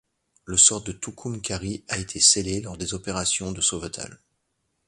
[0.45, 4.17] Le sort du Tucumcari a été scellé lors des opérations de sauvetage.